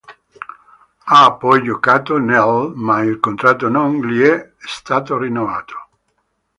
Ha 1.05 1.33
poi 1.33 1.61
giocato 1.61 2.17
nell', 2.17 2.71
ma 2.73 3.03
il 3.03 3.19
contratto 3.19 3.69
non 3.69 4.01
gli 4.03 4.19
è 4.23 4.53
stato 4.57 5.15
rinnovato. 5.19 5.75